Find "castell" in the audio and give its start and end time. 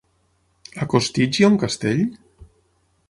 1.65-2.03